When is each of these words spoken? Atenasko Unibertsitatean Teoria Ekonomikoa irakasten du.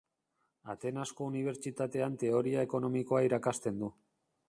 Atenasko 0.73 1.27
Unibertsitatean 1.33 2.17
Teoria 2.25 2.67
Ekonomikoa 2.71 3.25
irakasten 3.31 3.83
du. 3.87 3.97